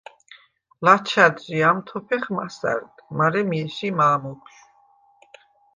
ლაჩა̈დჟი 0.85 1.57
ამთოფეხ 1.69 2.23
მასა̈რდ, 2.35 2.93
მარე 3.17 3.41
მი 3.49 3.57
ეში̄ 3.65 3.91
მა̄მ 3.97 4.23
ოფშუ̂. 4.31 4.65